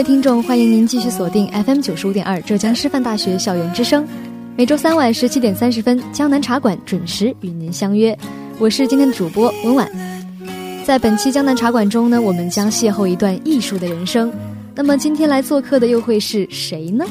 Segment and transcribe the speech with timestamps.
[0.00, 4.08] 位听众，欢迎您继续锁定 FM 九十五点二浙江师范大学校园之声。
[4.56, 8.18] 每周三晚十七点三十分，江南茶馆准时与您相约。
[8.58, 9.86] 我是今天的主播温婉。
[10.86, 14.32] 在本期江南茶馆中呢，我们将邂逅一段艺术的人生。
[14.74, 17.04] 那么今天来做客的又会是谁呢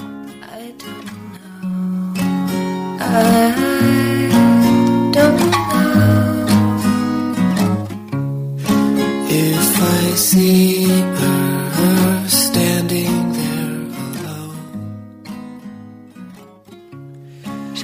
[2.98, 3.54] ？I
[10.16, 11.49] see her？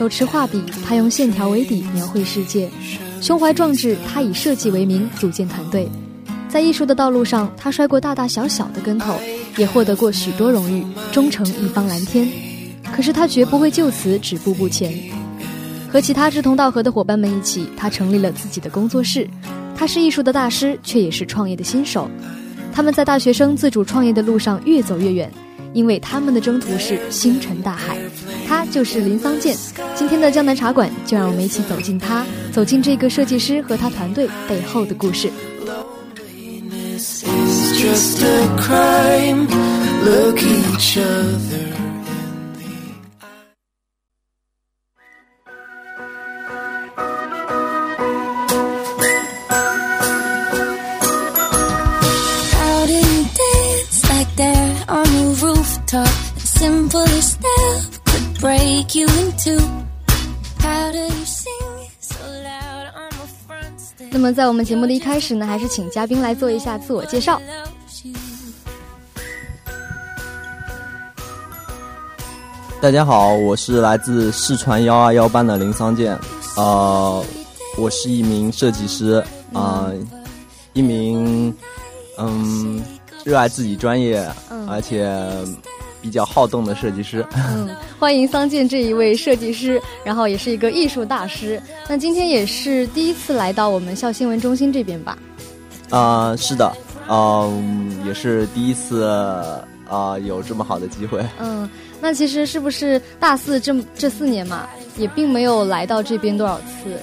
[0.06, 2.67] 手持画笔，他用线条为底描绘世界；
[3.20, 5.89] 胸怀壮志，他以设计为名组建团队。
[6.47, 9.16] 在艺术的道路上，他摔过大大小小的跟头，
[9.57, 12.29] 也获得过许多荣誉，终成一方蓝天。
[12.96, 14.94] 可是他绝不会就此止步不前，
[15.91, 19.28] 和其他志同道合的伙伴们一起，他成立了自己的工作室。
[19.75, 22.08] 他是艺术的大师，却也是创业的新手。
[22.72, 25.31] 他们在大学生自主创业的路上越走越远。
[25.74, 27.97] 因为他们的征途是星辰大海，
[28.47, 29.56] 他就是林桑健。
[29.95, 35.29] 今天的江南茶馆，就让我们一起走进他，走进这个设计师和他团队背后的故事。
[64.16, 67.38] 那么，在我们节目的一开始呢，还是请嘉宾来做一下自我介绍。
[72.80, 76.18] 大家好，我是来自四川幺二幺班的林桑健，
[76.56, 77.22] 呃，
[77.78, 79.22] 我是一名设计师，
[79.52, 79.92] 啊，
[80.72, 81.53] 一名
[82.18, 82.82] 嗯，
[83.26, 84.26] 热爱自己专业，
[84.70, 85.14] 而且。
[86.05, 87.67] 比较好动的设计师，嗯，
[87.97, 91.59] 欢迎桑健这一位设计师，然后也是一个艺术大师。
[91.89, 95.17] 那今天也是第一次来到我们校新闻中心这边吧？
[95.89, 96.71] 啊，是的，
[97.09, 99.03] 嗯，也是第一次
[99.89, 101.25] 啊，有这么好的机会。
[101.39, 101.67] 嗯，
[101.99, 107.01] 那其实是不是大四这这四年嘛，也并没有来到这边多少次？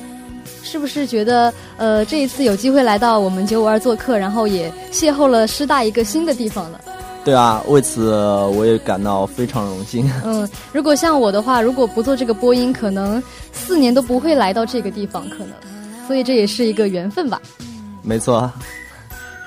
[0.62, 6.80] 是不是觉得呃，这一次有机会来到我们九五二做客，然后也邂逅了师大一个新的地方了？
[7.24, 8.12] 对啊，为此
[8.56, 10.10] 我也感到非常荣幸。
[10.24, 13.22] 嗯，如果像我的话，如果不做这个播音，可能
[13.52, 15.50] 四年都不会来到这个地方，可能，
[16.08, 17.40] 所以这也是一个缘分吧。
[18.02, 18.50] 没错。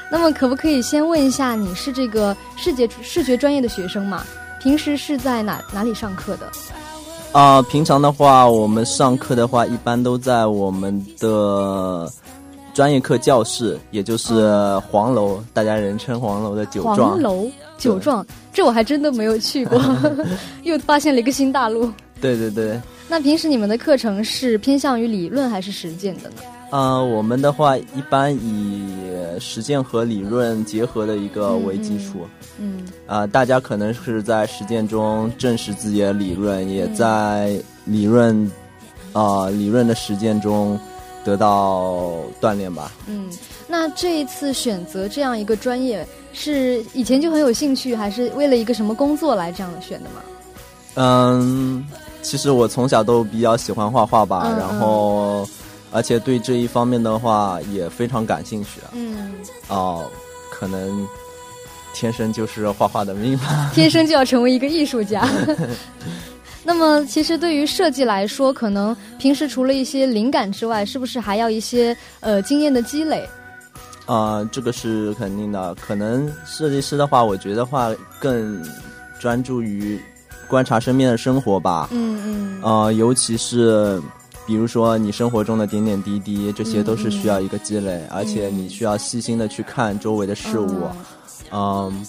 [0.09, 4.23] 那么，可不可以先问一下，你是这个视觉视觉专业的学生吗？
[4.61, 6.49] 平时是在哪哪里上课的？
[7.33, 12.09] 啊，平常的话，我们上课的话，一般都在我们的。
[12.75, 17.11] 专业课教室，也就是黄楼，大家人称黄楼的酒庄。
[17.11, 19.81] 黄楼酒庄，这我还真的没有去过，
[20.63, 21.89] 又发现了一个新大陆。
[22.19, 22.77] 对对对。
[23.07, 26.35] 那平时你们的课程是偏向于理论还是实践的呢？
[26.71, 28.85] 呃，我们的话一般以
[29.39, 32.27] 实践和理论结合的一个为基础。
[32.59, 32.85] 嗯。
[33.07, 38.51] 啊，大家可能是在实践中证实自己的理论，也在理论
[39.13, 40.77] 啊理论的实践中。
[41.25, 42.91] 得到锻炼吧。
[43.07, 43.29] 嗯，
[43.67, 50.21] 那这一次选择这样一个专业，是以前就很有兴趣，还是为了一个什么工作来这样选的吗？
[50.97, 51.85] 嗯，
[52.21, 55.45] 其实我从小都比较喜欢画画吧，然后，
[55.91, 58.79] 而且对这一方面的话也非常感兴趣。
[58.93, 59.33] 嗯，
[59.67, 60.09] 哦，
[60.51, 61.05] 可能
[61.93, 63.71] 天生就是画画的命吧。
[63.75, 65.27] 天生就要成为一个艺术家。
[66.65, 73.23] 那么，其实对于设计来说，可能平时除了一些灵感之外，是不是还要一些呃经验的积累？
[74.07, 75.73] 啊、这个是肯定的。
[75.75, 77.89] 可能设计师的话，我觉得话
[78.19, 78.63] 更
[79.19, 79.99] 专注于
[80.47, 81.87] 观察身边的生活吧。
[81.91, 84.01] 嗯嗯呃，尤其是
[84.45, 90.83] 比如说你生活中的点点滴滴，这些都是需要一个积累，而且你需要细心的去看周围的事物。
[91.51, 92.05] 嗯，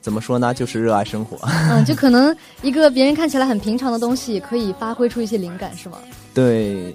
[0.00, 0.52] 怎么说呢？
[0.54, 1.36] 就是热爱生活。
[1.70, 5.98] 嗯，就可能一个别人看起来很平常的东西，也可以发挥出一些灵感，是吗？
[6.32, 6.94] 对，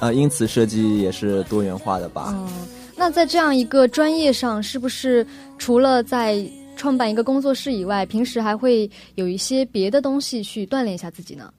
[0.00, 2.28] 呃，因此设计也是多元化的吧。
[2.32, 2.48] 嗯，
[2.96, 5.26] 那在这样一个专业上，是不是
[5.58, 6.44] 除了在
[6.76, 11.52] 创办一个工作室以外，平时还会有一些别的东西去锻炼一下自己呢？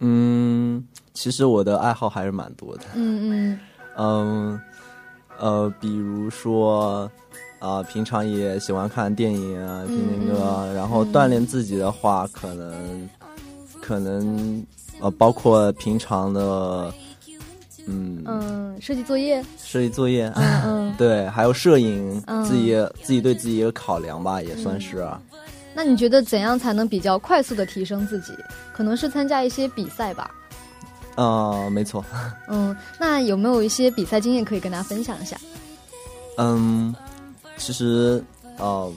[0.00, 2.84] 嗯，其实我的爱好还是蛮多的。
[2.94, 3.58] 嗯嗯
[3.96, 4.60] 嗯，
[5.38, 7.10] 呃，比如说，
[7.58, 13.08] 啊、平常也喜欢看电影啊、听听歌，然后锻炼自己的话，可能，
[13.80, 14.64] 可能，
[15.00, 16.92] 呃，包括平常的，
[17.86, 20.94] 嗯，嗯，设计作业，设计作业，嗯嗯。
[20.96, 25.06] 对，还有摄影，嗯自己自己对自己一个考量吧，也算是。
[25.74, 28.32] 那你觉得怎样才能比较快速的提升自己？
[28.72, 30.30] 可能是参加一些比赛吧。
[31.16, 32.04] 啊、没错。
[32.48, 35.36] 嗯，那有没有一些比赛经验可以跟大家分享一下？
[36.36, 36.94] 嗯，
[37.58, 38.22] 其实，
[38.58, 38.90] 呃，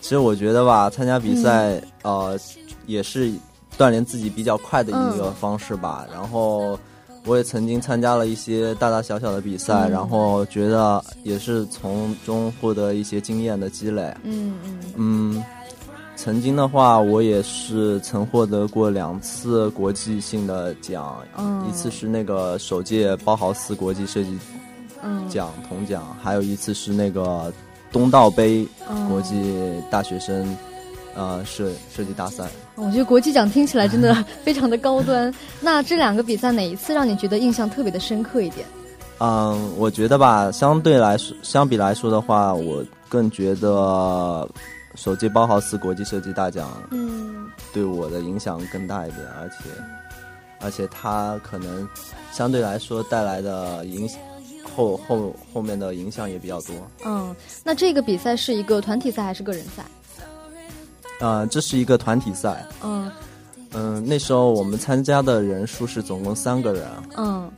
[0.00, 2.38] 其实我觉得吧，参加比赛，呃，
[2.86, 3.32] 也是
[3.78, 6.06] 锻炼自己比较快的一个方式吧。
[6.12, 6.78] 然后，
[7.24, 9.90] 我也曾经参加了一些大大小小的比赛，嗯。
[9.90, 14.14] 然后觉得也是从中获得一些经验的积累。
[14.22, 14.80] 嗯嗯。
[14.96, 15.44] 嗯，
[16.16, 21.66] 曾经的话，我也是曾获得过两次国际性的奖，嗯。
[21.68, 24.38] 一次是那个首届包豪斯国际设计
[25.02, 27.52] 嗯，奖铜奖，还有一次是那个
[27.92, 29.54] 东道杯嗯国际
[29.90, 30.56] 大学生、
[31.14, 32.44] 呃设设计大赛。
[32.76, 34.14] 我觉得国际奖听起来真的
[34.44, 35.32] 非常的高端。
[35.60, 38.66] 那这两个比赛哪一次让你觉得印象特别的深刻一点？
[39.20, 44.48] 嗯，我觉得吧，相对来说，相比来说的话，我更觉得
[44.94, 49.54] 手机包豪斯国际设计大奖嗯对我的影响更大一点，而且
[50.60, 51.88] 而且它可能
[52.32, 54.08] 相对来说带来的影
[54.78, 56.74] 后后后面的影响也比较多。
[57.04, 57.34] 嗯，
[57.64, 59.84] 那这个比赛是一个团体赛还是个人赛？
[61.18, 63.10] 呃，这是一个团体赛，嗯
[63.72, 66.84] 嗯，那时候我们参加的人数是总共三个人。
[67.16, 67.50] 嗯，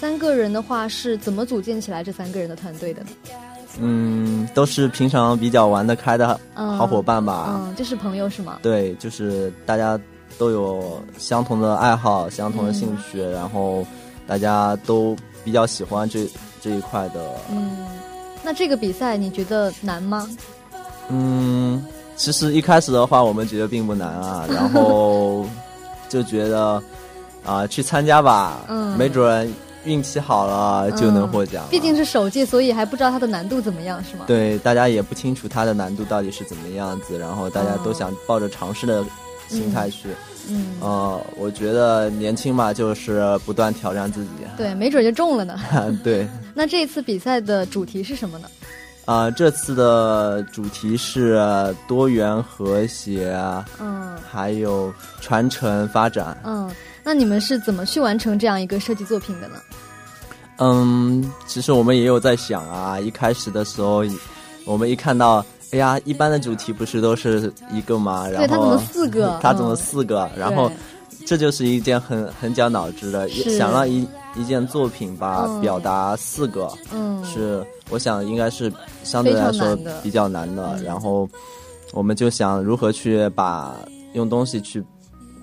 [0.00, 3.08] 三个人的话是怎么组建起来这三个人的团队的呢？
[3.80, 7.48] 嗯，都是平常比较玩得开的嗯好伙伴吧。
[7.50, 8.60] 嗯，就是朋友是吗？
[8.62, 10.00] 对，就是大家
[10.38, 13.84] 都有相同的爱好、相同的兴趣，然后
[14.26, 16.26] 大家都比较喜欢这
[16.60, 17.20] 这一块的。
[17.50, 17.76] 嗯，
[18.42, 20.28] 那这个比赛你觉得难吗？
[21.10, 21.84] 嗯，
[22.16, 25.44] 其实一开始的话，我们觉得并不难啊， 然后
[26.08, 26.82] 就觉得
[27.44, 29.52] 啊、去参加吧，嗯没准
[29.84, 34.24] 运气好了就能获奖了、毕竟是首届，所以还不知道它的难度怎么样，是吗？
[34.26, 39.04] 对，大家也不清楚它的难度到底是怎么样子，然后大家都想抱着尝试的
[39.48, 40.08] 心态去。
[40.50, 44.30] 嗯，呃，我觉得年轻嘛，就是不断挑战自己。
[44.56, 45.58] 对，没准就中了呢。
[46.04, 48.48] 对， 那这次比赛的主题是什么呢？
[49.06, 51.38] 啊、这次的主题是
[51.86, 53.36] 多元和谐，
[53.78, 56.36] 嗯还有传承发展。
[56.42, 56.70] 嗯，
[57.02, 59.56] 那你们是怎么去完成这样一个设计作品的呢？
[60.56, 64.02] 嗯，其实我们也有在想啊，一开始的时候，
[64.64, 68.28] 我们一看到，哎呀，一般的主题不是都是一个吗？
[68.28, 69.38] 然后对，它怎么四个？
[69.42, 70.30] 他怎么嗯四个？
[70.36, 70.70] 然后
[71.26, 74.06] 这就是一件很很绞脑汁的，也想让一
[74.36, 80.76] 一件作品吧、嗯表达四个，嗯是我想应该是相对来说比较难的。
[80.76, 81.28] 嗯然后
[81.92, 83.74] 我们就想如何去把
[84.12, 84.84] 用东西去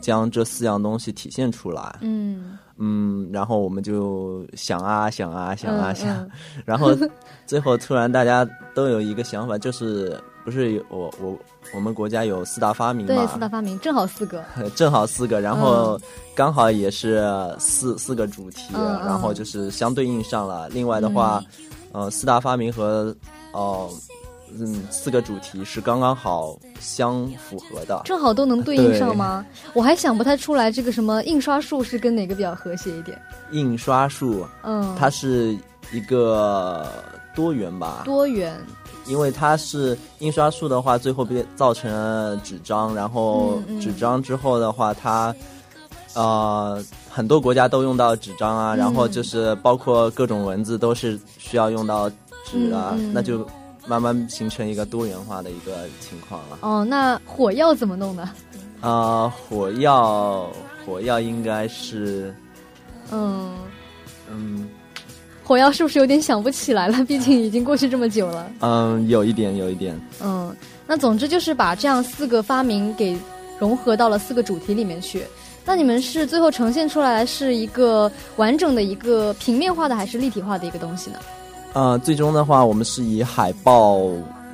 [0.02, 1.96] 将这四样东西体现出来。
[2.02, 6.32] 嗯嗯，然后我们就想啊想啊想啊嗯想，嗯。
[6.66, 6.92] 然后
[7.46, 11.38] 最后突然大家都有一个想法，就是不是有我我
[11.76, 13.14] 我们国家有四大发明嘛？
[13.14, 14.44] 对，四大发明正好四个。
[14.76, 16.00] 正好四个，然后
[16.34, 17.24] 刚好也是
[17.60, 20.68] 四四个主题，然后就是相对应上了。
[20.70, 21.44] 另外的话，
[21.92, 23.16] 呃，四大发明和
[23.54, 23.90] 哦、
[24.60, 28.02] 嗯四个主题是刚刚好相符合的。
[28.06, 29.46] 正好都能对应上吗？
[29.74, 33.20] 我还想不太出来，这个什么印刷术是跟哪个比较和谐一点？
[33.52, 35.58] 印刷术嗯，它是
[35.92, 36.88] 一个
[37.36, 38.56] 多元吧，多元。
[39.08, 45.34] 因为它是印刷术的话，最后变造成了纸张，然后纸张之后的话，它
[46.14, 52.08] 呃很多国家都用到纸张啊，嗯然后就是包括各种文字都是需要用到
[52.46, 53.46] 纸啊，那就
[53.88, 56.60] 慢慢形成一个多元化的一个情况了。
[56.62, 58.30] 哦，那火药怎么弄呢？
[58.82, 60.50] 啊、火药
[60.86, 62.34] 火药应该是
[63.12, 63.54] 嗯，
[64.30, 64.68] 嗯
[65.44, 67.04] 火药是不是有点想不起来了？
[67.06, 68.52] 毕竟已经过去这么久了。
[68.62, 70.00] 嗯有一点有一点。
[70.22, 70.56] 嗯，
[70.88, 73.18] 那总之就是把这样四个发明给
[73.60, 75.24] 融合到了四个主题里面去。
[75.64, 81.20] 那你们是最后呈现出来是一个完整的一个平面化的，还是立体化的一个东西呢？
[81.74, 84.02] 呃，最终的话，我们是以海报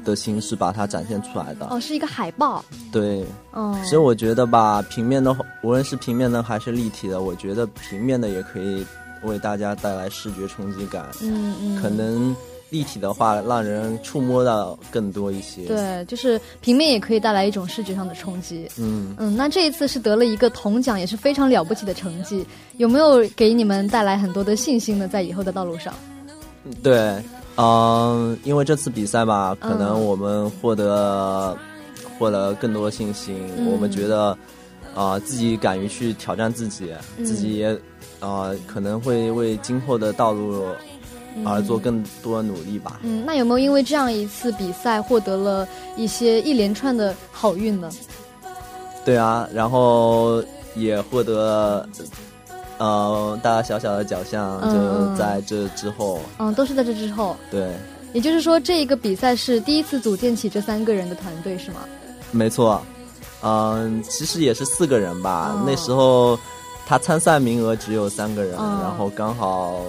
[0.06, 1.68] 的形式把它展现出来的。
[1.70, 2.64] 哦，是一个海报。
[2.92, 8.86] 对，哦，其实我觉得吧，平面的话，无论是平面的还是立体的，我觉得平面的也可以
[9.24, 11.08] 为大家带来视觉冲击感。
[11.22, 12.36] 嗯嗯，可能
[12.70, 18.70] 立体的话，让人触摸到更多一些。，对，就是平面也可以带来一种视觉上的冲击。
[18.78, 22.46] 嗯，嗯，那这一次是得了一个铜奖，也是非常了不起的成绩。
[22.78, 25.08] 有没有给你们带来很多的信心呢？
[25.08, 25.92] 在以后的道路上？
[26.84, 27.16] 对，
[27.56, 31.58] 嗯，因为这次比赛吧，可能嗯我们获得
[32.18, 34.38] 获得更多信心，嗯我们觉得
[34.96, 37.78] 啊、自己敢于去挑战自己，嗯自己也
[38.20, 40.66] 啊、可能会为今后的道路
[41.46, 43.00] 而做更多努力吧。
[43.04, 47.92] 嗯，那有没有因为这样一次比赛获得了一些一连串的好运呢？
[49.06, 50.44] 对啊，然后
[50.76, 51.88] 也获得
[52.78, 57.36] 呃大大小小的奖项，嗯嗯就在这之后，嗯，都是在这之后。
[57.52, 57.72] 对，
[58.14, 61.82] 也就是说，这一个比赛是第一次组建起这三个人的团队，是吗？
[62.32, 62.82] 没错，
[63.42, 65.54] 嗯，其实也是四个人吧。
[65.56, 66.38] 哦那时候
[66.86, 69.82] 他参赛名额只有三个人，哦然后刚好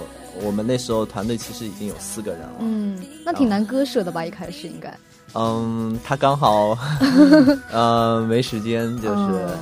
[0.43, 2.55] 我们那时候团队其实已经有四个人了。
[2.59, 4.25] 嗯，那挺难割舍的吧？
[4.25, 4.97] 一开始应该。
[5.35, 6.77] 嗯，他刚好，
[7.71, 9.57] 呃，没时间，就是、嗯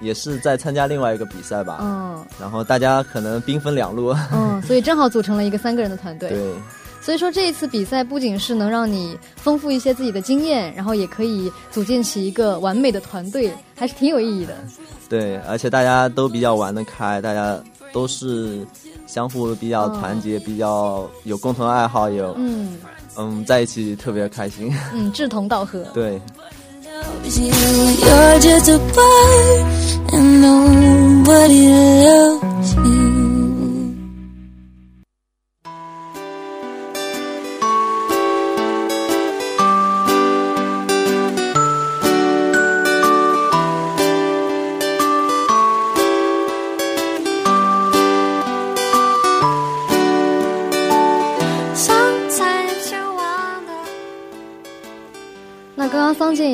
[0.00, 1.78] 也是在参加另外一个比赛吧。
[1.80, 4.14] 嗯然后大家可能兵分两路。
[4.32, 6.28] 嗯，所以正好组成了一个三个人的团队。
[6.30, 6.54] 对，
[7.00, 14.54] 所以说这一次比赛不仅是能让你丰富一些自己的经验，然后也可以组建起一个完美的团队，还是挺有意义的。
[15.08, 17.58] 对，而且大家都比较玩得开，大家
[17.92, 18.64] 都是
[19.06, 22.78] 相互比较团结，比较有共同爱好，有嗯
[23.16, 24.72] 嗯在一起特别开心。
[24.92, 25.82] 嗯，志同道合。
[25.92, 26.20] 对，
[27.24, 29.64] You, you're just a boy,
[30.12, 33.29] and nobody loves you.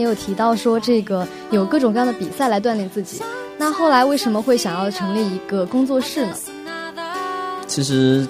[0.07, 3.23] 有提到说，这个有各种各样的比赛来锻炼自己。
[3.59, 6.35] 那后来为什么会想要成立一个工作室呢？
[7.67, 8.27] 其实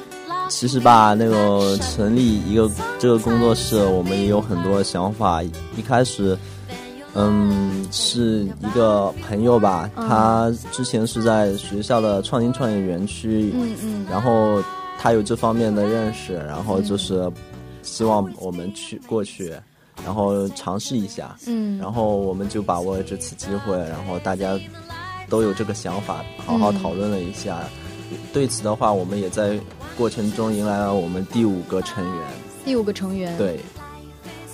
[0.49, 5.43] 其实吧，那个成立一个这个工作室，我们也有很多想法。
[5.43, 6.39] 一开始，
[7.15, 14.63] 嗯，是一个朋友吧，嗯他之前是在学校的创新创业园区，嗯嗯然后
[14.99, 17.31] 他有这方面的认识，然后就是
[17.83, 19.53] 希望我们去过去，
[20.05, 24.59] 然后尝试一下，嗯，然后我们就把握了这次机会，然后大家
[25.29, 27.61] 都有这个想法，好好嗯讨论了一下。
[28.33, 29.59] 对此的话，我们也在
[29.97, 32.25] 过程中迎来了我们第五个成员，
[32.65, 33.59] 第五个成员，，对，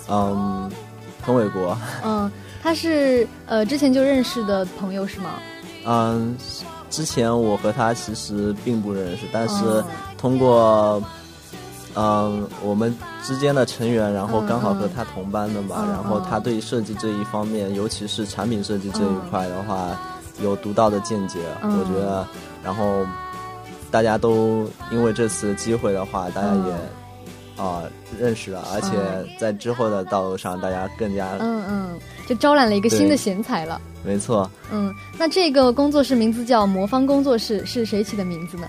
[0.09, 0.71] 嗯，
[1.21, 2.31] 彭伟国，嗯，
[2.61, 5.35] 他是呃之前就认识的朋友是吗？
[5.85, 6.35] 嗯，
[6.89, 9.85] 之前我和他其实并不认识，但是哦。
[10.17, 10.99] 通过。
[10.99, 11.03] 嗯，
[12.61, 19.97] 我们之间的成员，然后嗯刚好和嗯他同班的嘛，嗯然后嗯他对设计这一方面，尤其是产品设计这嗯一块的话，
[20.41, 21.39] 有独到的见解。
[21.61, 22.27] 嗯我觉得，
[22.63, 23.05] 然后
[23.91, 26.73] 大家都因为这次机会的话，大家嗯也
[27.55, 27.83] 啊、
[28.19, 33.79] 认识了，而且嗯在之后的道路上，大家更加、嗯嗯，就招揽了一个新的贤才了。
[34.03, 34.49] 没错。
[34.71, 38.67] 嗯，那这个工作室名字叫魔方工作室，是谁起的名字呢？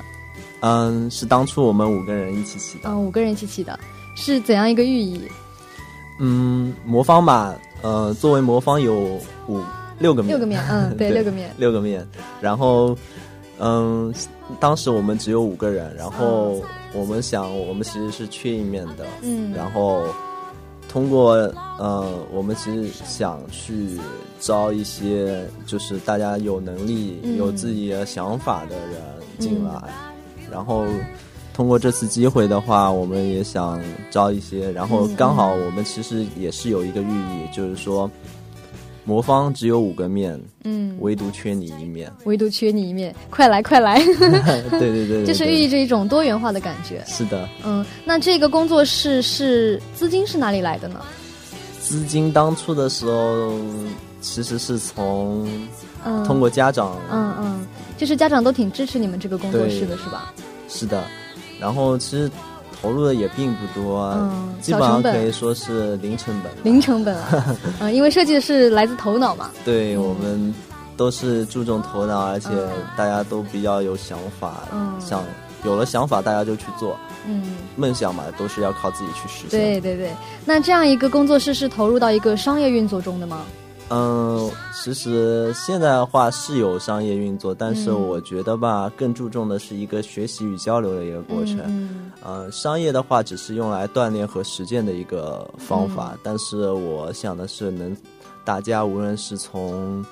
[0.67, 2.89] 嗯，是当初我们五个人一起起的。
[2.89, 3.79] 嗯，五个人一起起的，
[4.17, 5.21] 是怎样一个寓意？
[6.19, 9.61] 嗯，魔方吧，呃，作为魔方有五
[9.99, 11.51] 六个面，六个面，嗯， 对，对六个面。
[11.59, 12.09] 六个面，
[12.41, 12.97] 然后，
[13.59, 14.11] 嗯，
[14.59, 16.63] 当时我们只有五个人，然后
[16.95, 20.03] 我们想，我们其实是缺一面的，嗯，然后
[20.89, 21.33] 通过，
[21.79, 23.99] 呃，我们其实想去
[24.41, 27.37] 招一些就是大家有能力、嗯。
[27.37, 29.03] 有自己的想法的人
[29.39, 29.83] 进来，
[30.51, 30.87] 然后。
[31.57, 38.11] 通过这次机会的话，我们也想招一些，然后嗯刚好我们其实也是有一个寓意，就是说，
[39.05, 42.11] 魔方只有五个面，嗯，唯独缺你一面。
[42.25, 47.01] 唯独缺你一面，快来快来， 对对对对，就是寓意着一种多元化的感觉。
[47.07, 51.01] 是的，嗯，那这个工作室是资金是哪里来的呢？
[51.81, 53.53] 资金当初的时候
[54.25, 55.47] 其实是从
[56.03, 57.67] 嗯，通过家长，嗯嗯，
[57.99, 60.33] 就是家长都挺支持你们这个工作室的，是吧？
[60.69, 61.05] 是的，
[61.61, 62.31] 然后其实
[62.81, 66.51] 投入的也并不多，嗯基本上可以说是零成本。
[66.65, 69.51] 零成本啊， 嗯，因为设计是来自头脑嘛。
[69.65, 70.55] 对、嗯我们
[70.97, 75.23] 都是注重头脑，而且嗯大家都比较有想法，嗯想
[75.65, 79.61] 有了想法大家就去做，嗯，梦想嘛都是要靠自己去实现。
[79.61, 80.11] 对对对。
[80.47, 83.43] 那这样一个工作室是投入到一个商业运作中的吗？
[83.97, 91.61] 嗯，其实现在的话是有商业运作，但是嗯我觉得吧，更注重的是一个学习与交流的一个过程。
[91.67, 97.97] 嗯呃，商业的话只是用来锻炼和实践的一个方法，嗯但是我想的是能，
[98.45, 100.05] 大家无论是从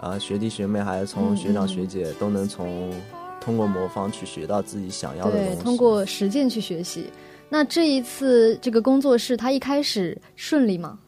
[0.00, 2.92] 呃学弟学妹还是从嗯学长嗯学姐，都能从
[3.40, 5.62] 通过魔方去学到自己想要的东对，西。
[5.62, 7.08] 通过实践去学习。
[7.48, 10.98] 那这一次这个工作室，它一开始顺利吗？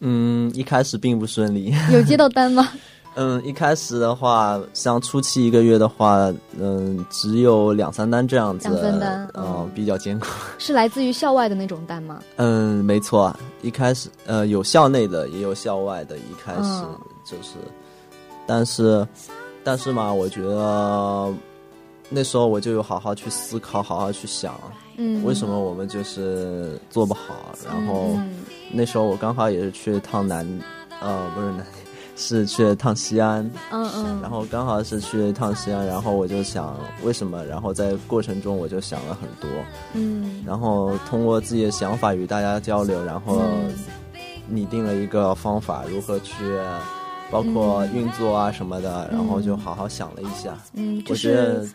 [0.00, 1.74] 嗯，一开始并不顺利。
[1.92, 2.68] 有接到单吗？
[3.18, 10.26] 嗯，一开始的话，像初期一个月的话，嗯，只有两三单这样子，两三单嗯嗯，比较艰苦。
[10.58, 12.20] 是来自于校外的那种单吗？
[12.36, 17.54] 嗯，没错，一开始呃有校内的，也有校外的，一开始嗯就是，
[18.46, 19.06] 但是
[19.64, 21.32] 但是嘛，我觉得
[22.10, 24.60] 那时候我就有好好去思考，好好去想，
[24.98, 27.54] 嗯，为什么我们就是做不好。
[27.64, 28.30] 然后嗯
[28.72, 30.46] 那时候我刚好也是去了趟南，
[31.00, 31.66] 呃，不是南，
[32.16, 39.48] 是去了趟西安，嗯嗯，然后刚好是去了一趟西安，然后我就想为什么，然后在过程中我就想了很多，
[39.94, 40.42] 嗯。
[40.46, 43.74] 然后通过自己的想法与大家交流，然后嗯。
[44.48, 46.34] 拟定了一个方法，如何去
[47.32, 50.56] 包括运作啊什么的，然后就好好想了一下。
[50.74, 51.72] 嗯，就我觉得是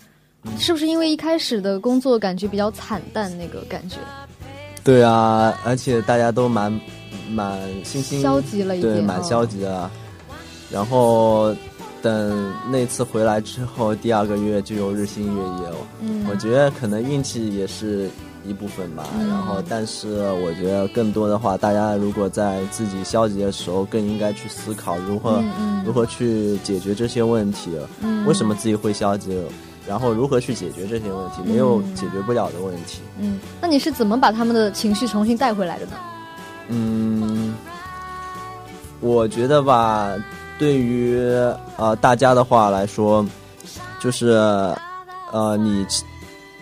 [0.58, 3.98] 是不是因为一开始的工作感觉比较惨淡那个感觉，
[4.84, 6.72] 对啊，而且大家都蛮
[7.30, 9.90] 蛮心心消极了一对，蛮哦消极的。
[10.72, 11.56] 然后
[12.02, 15.76] 等那次回来之后，第二个月就又日新月异了。
[16.00, 18.10] 嗯，我觉得可能运气也是
[18.46, 19.28] 一部分吧，嗯。
[19.28, 25.84] 然后但是我觉得更多的话，大家如果在自己消极的时候，更应该去思考如何、嗯嗯。
[25.86, 27.70] 如何去解决这些问题，
[28.02, 28.26] 嗯。
[28.26, 29.30] 为什么自己会消极，
[29.88, 33.02] 然后如何去解决这些问题，没有嗯解决不了的问题。
[33.20, 35.92] 嗯，那你是怎么把他们的情绪重新带回来的呢？
[36.70, 37.54] 嗯，
[39.00, 40.14] 我觉得吧，
[40.60, 41.20] 对于
[41.78, 43.26] 呃大家的话来说，
[44.00, 44.30] 就是
[45.32, 45.86] 呃你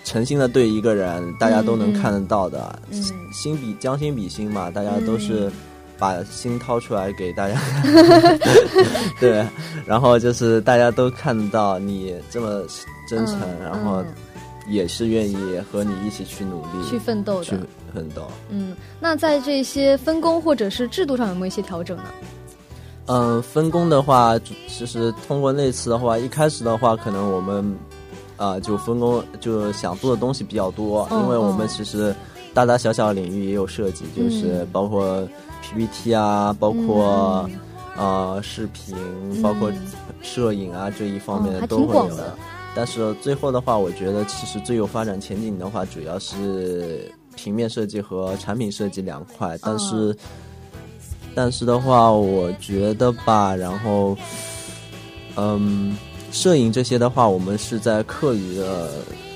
[0.04, 5.52] 诚心的对一个人，大家都能看得到的，嗯心比将心比心嘛，大家都是
[6.00, 7.60] 把心掏出来给大家，
[9.20, 9.46] 对，
[9.86, 12.64] 然后就是大家都看到你这么
[13.08, 14.06] 真诚，嗯然后嗯
[14.70, 15.36] 也是愿意
[15.72, 17.66] 和你一起去努力去奋斗去的。
[17.94, 18.28] 奋斗。
[18.50, 22.06] 嗯，那在这些分工或者是制度上有没有一些调整呢？
[23.08, 27.76] 嗯，分工的话，其实通过那次的话，一开始的话，可能我们
[28.38, 32.16] 啊、就分工就想做的东西比较多，嗯因为我们嗯其实
[32.60, 35.26] 大大小小领域也有涉及，就是嗯包括
[35.62, 37.50] PPT 啊，包括、
[37.96, 38.98] 呃视频，
[39.42, 39.72] 包括
[40.22, 42.36] 摄影啊这一方面嗯还都会有的。
[42.76, 49.58] 但是最后的话，我觉得其实最有发展前景的话，主要是平面设计和产品设计两块。
[49.62, 50.14] 但是，
[51.34, 54.18] 但是的话，我觉得吧，然后，
[55.38, 55.96] 嗯，
[56.34, 58.90] 摄影这些的话，我们是在课余的，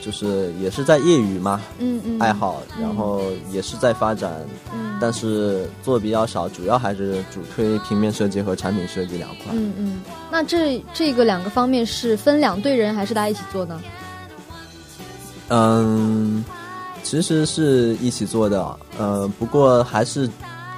[0.04, 4.34] 就是也是在业余嘛，嗯嗯，爱好，然后也是在发展，
[4.74, 9.46] 嗯，但是做的比较少，主要还是主推平面设计和产品设计两块。
[9.54, 13.82] 嗯嗯，那这这个两个方面是分两队人还是大家一起做呢？
[15.50, 16.44] 嗯，
[17.04, 20.30] 其实是一起做的，呃，不过还是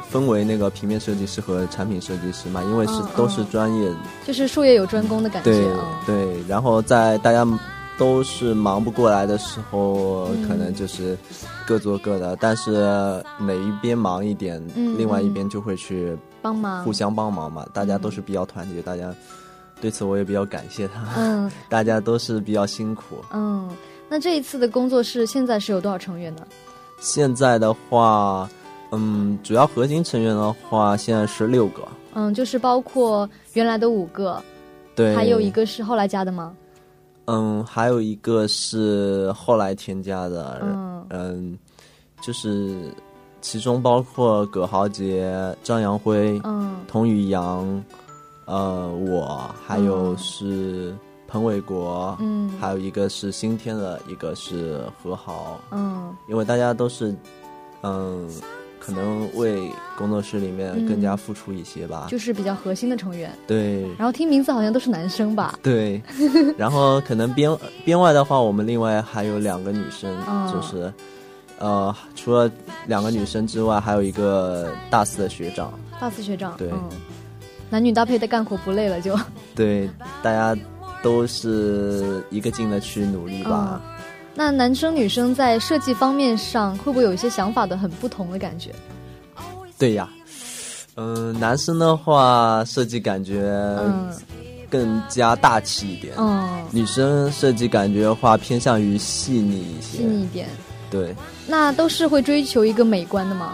[0.10, 3.92] 分为那个平面设计师和产品设计师嘛，因为是、嗯都是嗯专业，
[4.26, 6.02] 就是术业有专攻的感觉对啊。
[6.06, 6.44] 对。
[6.48, 7.46] 然后在大家
[7.98, 11.18] 都是忙不过来的时候，嗯可能就是
[11.66, 12.72] 各做各的，但是
[13.40, 19.14] 哪一边忙一点，嗯另外一嗯边就会去帮忙互相帮忙嘛，大家都是比较团结，大家
[19.82, 23.18] 对此我也比较感谢他，嗯 大家都是比较辛苦。
[23.32, 23.70] 嗯，
[24.10, 26.42] 那这一次的工作室现在是有多少成员呢？
[27.00, 28.50] 现在的话，
[28.92, 31.82] 嗯，主要核心成员的话，现在是六个。
[32.14, 34.42] 嗯，就是包括原来的五个，
[34.96, 36.54] 对，还有一，个是后来加的吗？
[37.26, 41.06] 嗯，还有一个是后来添加的，嗯。
[41.10, 41.60] 嗯，
[42.22, 42.94] 就是
[43.42, 46.76] 其中包括葛豪杰、张阳辉、嗯。
[46.88, 47.84] 童宇阳，
[48.46, 50.96] 呃，我还有是
[51.28, 52.52] 彭伟国，嗯。
[52.60, 56.16] 还有一个是新添的，一个是何豪，嗯。
[56.30, 57.16] 因为大家都是，
[57.82, 58.30] 嗯，
[58.86, 62.08] 可能为工作室里面更加付出一些吧。
[62.10, 63.32] 就是比较核心的成员。
[63.48, 65.58] 对然后听名字好像都是男生吧？
[65.64, 66.00] 对，
[66.56, 67.50] 然后可能编
[67.84, 70.94] 编外的话，我们另外还有两个女生，嗯就是，
[71.58, 72.52] 呃，除了
[72.86, 75.74] 两个女生之外，还有一个大四的学长。
[76.00, 76.90] 大四学长，对嗯，
[77.70, 79.18] 男女搭配的干活不累了就。
[79.56, 79.90] 对，
[80.22, 80.56] 大家
[81.02, 83.82] 都是一个劲的去努力吧。
[83.84, 83.95] 嗯
[84.36, 88.72] 那男生女生在设计方面上会不会有一些想法的很不同的感觉？
[89.80, 90.10] 对呀，
[90.96, 93.42] 嗯、男生的话设计感觉
[93.80, 94.10] 嗯
[94.70, 100.00] 更加大气一点，嗯，女生设计感觉的话偏向于细腻一些。
[100.00, 100.48] 细腻一点。
[100.92, 101.16] 对，
[101.48, 103.54] 那都是会追求一个美观的吗？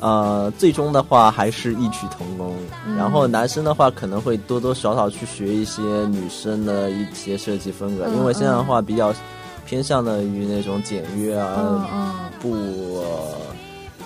[0.00, 2.54] 呃，最终的话还是异曲同工。
[2.86, 9.14] 嗯然后男生的话可能会多多少少去学一些女生的一些设计风格，嗯因为现在的话比较
[9.66, 12.52] 偏向的于那种简约啊，嗯嗯，不、
[13.00, 13.36] 呃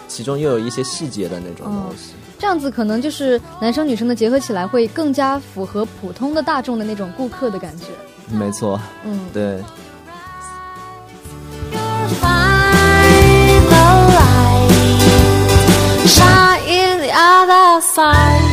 [0.09, 2.13] 其中又有一些细节的那种东西。
[2.39, 7.87] 这样子可能就是男生女生的结合起来会更加符合普通的大众的那种顾客的感觉。
[8.31, 9.63] 没错，嗯， 对。
[17.95, 18.48] Find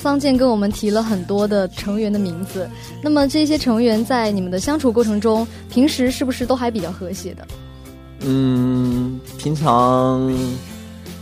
[0.00, 2.68] 桑健跟我们提了很多的成员的名字，
[3.02, 7.46] 那么这些成员在你们的相处过程中，平时是不是都还比较和谐的？
[8.20, 10.34] 嗯，平常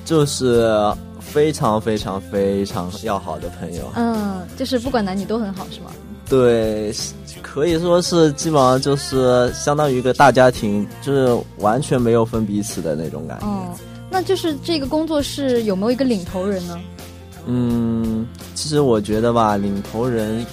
[0.04, 0.72] 就是
[1.20, 3.82] 非常非常非常要好的朋友。
[3.94, 5.90] 嗯，就是不管男女都很好，是吗？
[6.28, 6.92] 对，
[7.40, 13.46] 可以说是基本上就是相当于一个大家庭，就是完全没有分彼此的那种感觉。
[13.46, 13.74] 哦，
[14.10, 16.78] 那就是这个工作室有没有一个领头人呢？
[17.46, 20.44] 嗯，其实我觉得吧，领头人，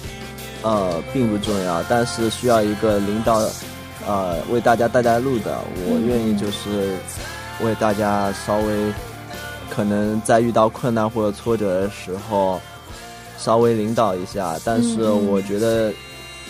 [0.62, 3.38] 呃，并不重要，但是需要一个领导，
[4.06, 5.58] 呃，为大家带带路的。
[5.86, 6.94] 我愿意就是
[7.62, 8.92] 为大家稍微，
[9.68, 12.58] 可能在遇到困难或者挫折的时候，
[13.36, 14.56] 稍微领导一下。
[14.64, 15.92] 但是我觉得，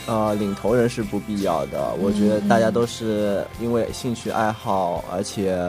[0.07, 1.93] 呃，领头人是不必要的。
[2.01, 5.69] 我觉得大家都是因为兴趣爱好，而且。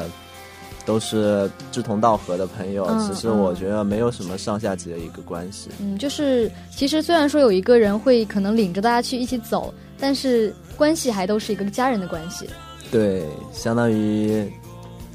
[0.88, 5.70] 都是志同道合的朋友，嗯其实我觉得没有什么上下级的一个关系。
[5.82, 12.50] 嗯，就是其实虽然说有一个人会可能领着大家去一起走，但是关系还都是一个家人的关系。
[12.90, 13.22] 对，
[13.52, 14.50] 相当于，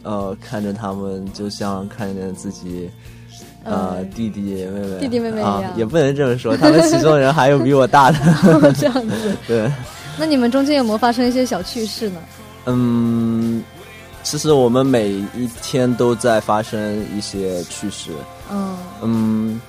[0.02, 2.90] 呃，看着他们就像看着自己，
[3.64, 8.18] 呃，嗯弟弟妹妹，弟弟妹妹啊，也不能这么说，他们其中人还有比我大的，
[8.76, 9.34] 这样子。
[9.48, 9.72] 对，
[10.18, 12.20] 那你们中间有没有发生一些小趣事呢？
[12.66, 13.64] 嗯，
[14.22, 18.10] 其实我们每一天都在发生一些趣事，
[18.50, 19.60] 嗯，嗯，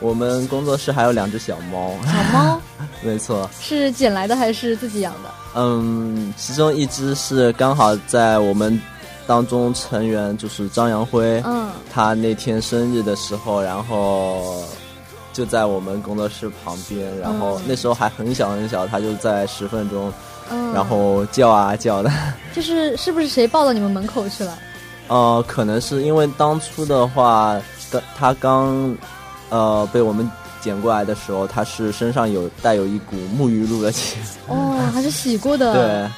[0.00, 2.60] 我们工作室还有两只小猫，小猫？
[3.02, 5.30] 没错，是捡来的还是自己养的？
[5.54, 8.80] 嗯，其中一只是刚好在我们
[9.26, 11.70] 当中成员就是张扬辉，嗯。
[11.92, 14.62] 他那天生日的时候，然后
[15.32, 17.62] 就在我们工作室旁边，然后嗯。
[17.66, 20.12] 那时候还很小很小，他就在石缝中，
[20.50, 22.10] 嗯，然后叫啊叫的。
[22.54, 24.58] 就是是不是谁抱到你们门口去了？
[25.08, 28.96] 呃，可能是因为当初的话，刚他刚
[29.50, 30.28] 呃被我们
[30.60, 34.16] 捡过来的时候，他是身上有带有一股沐浴露的气，
[34.48, 35.72] 哦，还是洗过的。
[35.74, 36.10] 对。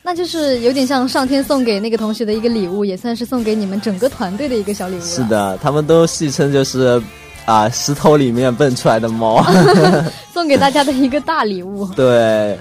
[0.00, 5.00] 那就是有点像上天送给那个同学的一个礼物，也算是送给你们整个团队的一个小礼物。
[5.02, 7.02] 是，的，他们都戏称就是
[7.44, 9.44] 啊、石头里面蹦出来的猫。
[10.32, 11.84] 送给大家的一个大礼物。
[11.88, 12.58] 对，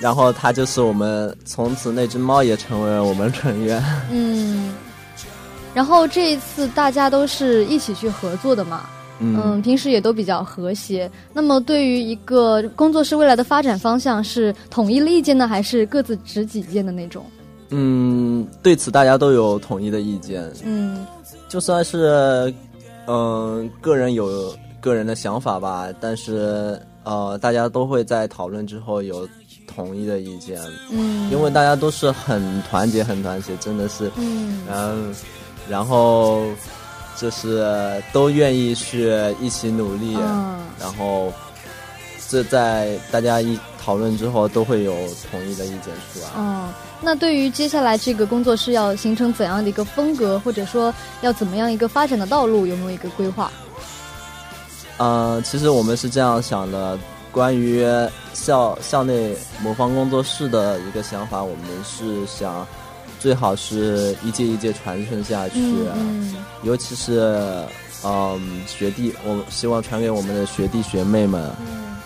[0.00, 3.82] 然后它就是我们从此那只猫也成为了我们成员。
[4.10, 4.74] 嗯，
[5.74, 11.10] 然后这一次大家都是一起去合作的嘛，嗯，平时也都比较和谐。
[11.32, 17.24] 那么对于一个工作室未来的发展方向，是统一了意见呢，还是各自执己见的那种？
[17.68, 21.06] 嗯，对此大家都有统一的意见，嗯
[21.48, 22.52] 就算是
[23.06, 29.28] 嗯、个人有个人的想法吧，但是呃大家都会在讨论之后有
[29.74, 34.10] 统一的意见，嗯，因为大家都是很团结很团结，真的是。
[34.16, 34.62] 嗯。
[34.70, 35.14] 嗯，
[35.68, 36.44] 然后
[37.16, 40.60] 就是都愿意去一起努力，嗯。
[40.78, 41.32] 然后
[42.28, 44.94] 这在大家一讨论之后都会有
[45.30, 46.28] 统一的意见出来。
[46.36, 46.68] 嗯，
[47.00, 53.50] 那对于接下来这个工作室要形成怎样的一个风格，或者说要怎么样一个发展的道路，有没有一个规划？
[54.98, 56.98] 嗯，其实我们是这样想的，
[57.32, 57.84] 关于
[58.32, 62.66] 校校内魔方工作室的一个想法，我们是想
[63.18, 65.60] 最好是一届一届传承下去，
[65.94, 67.64] 嗯尤其是
[68.04, 71.50] 嗯学弟，我希望传给我们的学弟学妹们。
[71.60, 71.96] 嗯，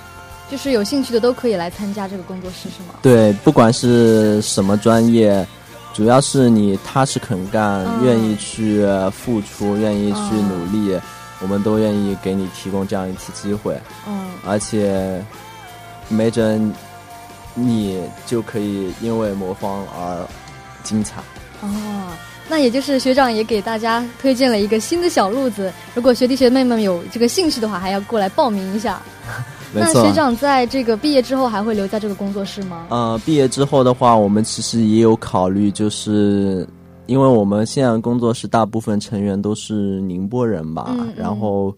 [0.50, 2.94] 就是有兴趣的都可以来参加这个工作室，是吗？
[3.00, 5.46] 对，不管是什么专业，
[5.92, 11.00] 主要是你踏实肯干，嗯愿意去付出，愿意去嗯努力，
[11.44, 13.78] 我们都愿意给你提供这样一次机会。
[14.08, 15.22] 嗯而且，
[16.08, 16.72] 没准
[17.54, 20.26] 你就可以因为魔方而
[20.82, 21.20] 精彩。
[21.60, 21.68] 哦，
[22.48, 29.00] 那也就是学长也给大家推荐了一个新的小路子，如果学弟学妹们有这个兴趣的话，还要过来报名一下。
[29.76, 30.12] 那学。
[30.12, 32.86] 长在这个毕业之后还会留在这个工作室吗？
[32.90, 36.66] 呃，毕业之后的话，我们其实也有考虑，就是
[37.06, 41.76] 因为我们现在工作室大部分成员都是宁波人吧，嗯嗯然后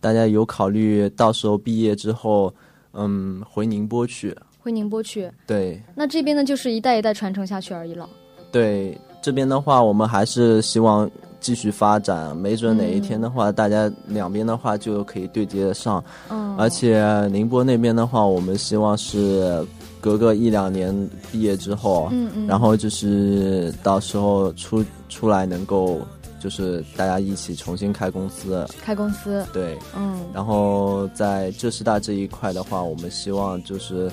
[0.00, 2.52] 大家有考虑到时候毕业之后，
[2.92, 4.36] 嗯，回宁波去。
[4.62, 8.06] 回宁波去，对那这边呢就是一代一代传承下去而已了。
[8.52, 16.04] 对，这边的话，我们还是希望继续发展，没准哪一天的话，大家两边的话就可以对接得上。
[16.28, 17.02] 嗯，而且
[17.32, 19.66] 宁波那边的话，我们希望是
[20.00, 20.94] 隔个一两年
[21.30, 26.00] 毕业之后，嗯嗯，然后就是到时候出出来能够
[26.40, 29.78] 就是大家一起重新开公司，开公司，对。
[29.96, 34.10] 嗯然后在浙师大这一块的话，我们希望就是。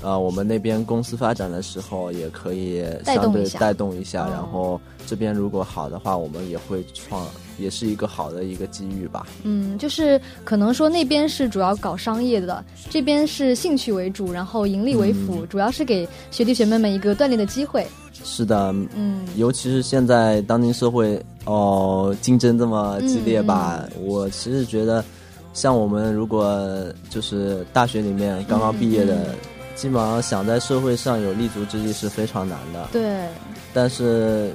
[0.00, 7.26] 呃，我们那边公司发展的时候，也可以相对带动一下带动一下，哦然后这边如果好的话，我们也会创，
[7.58, 9.26] 也是一个好的一个机遇吧。
[9.42, 17.84] 嗯，就是可能说那边是主要搞商业的，这边是兴趣为主，然后盈利为辅，嗯主要是给学弟学妹们一个锻炼的机会。
[18.24, 25.04] 是的，嗯尤其是现在当今社会哦、竞争这么激烈吧，嗯我其实觉得，
[25.54, 26.62] 像我们如果
[27.10, 29.34] 就是大学里面刚刚毕业的，嗯
[29.78, 32.88] 基本上想在社会上有立足之地是非常难的。
[32.90, 33.28] 对，
[33.72, 34.52] 但是，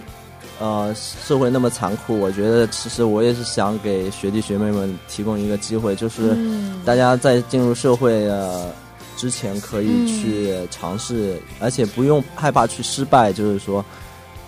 [0.59, 6.81] 呃，社会那么残酷，我觉得其实我也是想给学弟学妹们提供一个机会，就是嗯。
[6.83, 8.69] 大家在进入社会呃
[9.15, 10.07] 之前可以嗯。
[10.07, 13.83] 去尝试，而且不用害怕去失败，就是说，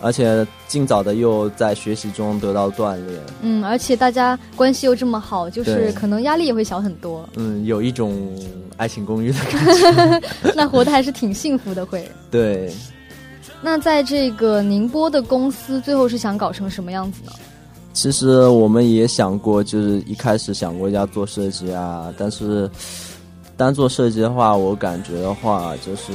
[0.02, 8.38] 而且尽早的又在学习中得到锻炼，嗯，而且大家关系又这么好，就是可能压力也会小很多，嗯，有一种
[8.78, 10.22] 爱情公寓的感觉。
[10.56, 12.08] 那活得还是挺幸福的会。
[12.30, 12.72] 对，
[13.62, 17.32] 那在这个宁波的公司，最后是想搞成什么样子呢？
[17.94, 22.70] 其实我们也想过，就是一开始想过要做设计啊，但是
[23.56, 26.12] 单做设计的话，我感觉的话就是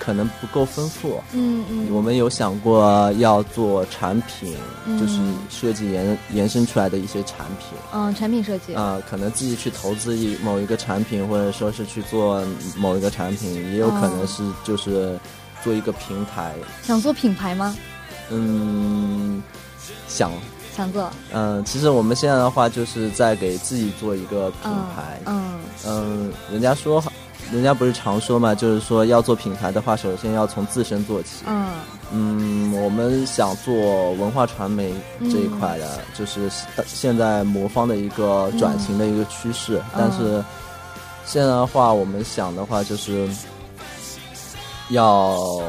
[0.00, 1.22] 可能不够丰富。
[1.32, 7.78] 嗯嗯，我们有想过要做产品，嗯就是设计延延伸出来的一些产品。
[7.92, 12.42] 嗯产品设计，啊、可能自己去投资一某一个产品，或者说是去做
[12.76, 15.18] 某一个产品，也有可能是就是
[15.62, 16.54] 做一个平台。
[16.82, 17.76] 想做品牌吗？
[18.30, 19.42] 嗯，
[20.08, 20.30] 想，
[20.76, 25.20] 想做，嗯，其实我们现在的话就是在给自己做一个品牌。
[25.26, 27.02] 嗯嗯，人家说，
[27.52, 31.44] 人家不是常说嘛，就是说要做品牌的话，首先要从自身做起。
[31.46, 31.68] 嗯
[32.12, 33.74] 嗯，我们想做
[34.12, 36.50] 文化传媒这一块的，就是
[36.86, 39.80] 现在魔方的一个转型的一个趋势。
[39.96, 40.42] 但是
[41.24, 43.28] 现在的话，我们想的话就是。
[44.90, 45.60] 要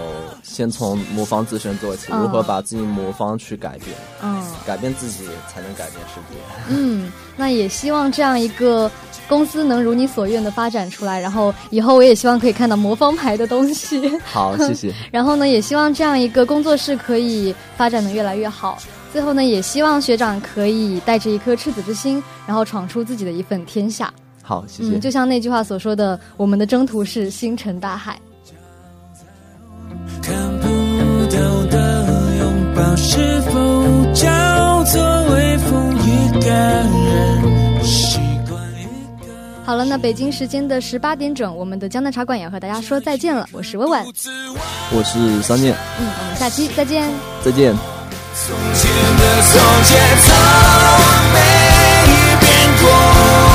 [0.43, 6.37] 先从魔方自身做起，嗯如何把自己魔方去改变，嗯改变自己才能改变世界。
[6.69, 8.89] 嗯，那也希望这样一个
[9.27, 14.11] 公司能如你所愿的发展出来，然后以后我也希望可以看到魔方牌的东西。
[14.25, 14.93] 好，谢谢。
[15.11, 18.77] 然后呢，也希望这样一个工作室可以发展的越来越好。
[19.13, 24.11] 最后呢，也希望学长可以带着一颗赤子之心，然后闯出自己的一份天下。
[24.41, 24.95] 好，谢谢。
[24.95, 28.19] 嗯，就像那句话所说的，我们的征途是星辰大海。
[31.33, 32.05] 到的
[32.39, 33.51] 拥抱，是否
[34.13, 35.01] 叫做
[35.33, 35.95] 微风？
[36.03, 38.83] 一个人习惯一
[39.25, 39.31] 个
[39.63, 43.47] 好了，那北京时间的十八点整，我们的江南茶馆也要和大家说再见了。
[43.51, 44.11] 我是温婉，我。
[44.97, 47.09] 我是桑念，嗯，我们下期再见。
[47.43, 47.73] 再见。
[48.33, 50.35] 从前的从前从
[51.33, 51.39] 没
[52.39, 52.49] 变
[52.81, 53.50] 过。